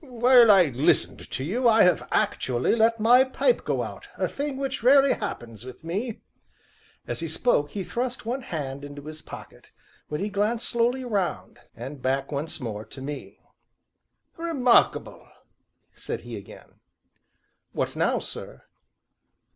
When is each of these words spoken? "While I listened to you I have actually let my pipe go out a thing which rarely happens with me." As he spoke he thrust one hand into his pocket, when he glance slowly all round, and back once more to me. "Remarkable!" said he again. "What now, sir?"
"While 0.03 0.49
I 0.49 0.65
listened 0.69 1.29
to 1.29 1.43
you 1.43 1.67
I 1.69 1.83
have 1.83 2.07
actually 2.11 2.75
let 2.75 2.99
my 2.99 3.23
pipe 3.23 3.63
go 3.63 3.83
out 3.83 4.07
a 4.17 4.27
thing 4.27 4.57
which 4.57 4.81
rarely 4.81 5.13
happens 5.13 5.63
with 5.63 5.83
me." 5.83 6.21
As 7.05 7.19
he 7.19 7.27
spoke 7.27 7.69
he 7.69 7.83
thrust 7.83 8.25
one 8.25 8.41
hand 8.41 8.83
into 8.83 9.03
his 9.03 9.21
pocket, 9.21 9.69
when 10.07 10.19
he 10.19 10.31
glance 10.31 10.63
slowly 10.63 11.03
all 11.03 11.11
round, 11.11 11.59
and 11.75 12.01
back 12.01 12.31
once 12.31 12.59
more 12.59 12.83
to 12.85 12.99
me. 12.99 13.41
"Remarkable!" 14.37 15.27
said 15.93 16.21
he 16.21 16.35
again. 16.35 16.79
"What 17.71 17.95
now, 17.95 18.17
sir?" 18.17 18.63